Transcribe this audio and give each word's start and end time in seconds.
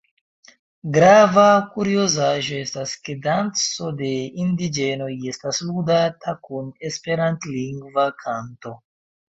Grava 0.93 1.43
kuriozaĵo 1.75 2.57
estas 2.61 2.95
ke 3.09 3.15
danco 3.27 3.91
de 4.01 4.11
indiĝenoj 4.47 5.11
estas 5.35 5.63
ludata 5.69 6.37
kun 6.51 6.75
esperantlingva 6.93 8.11
kanto. 8.27 8.77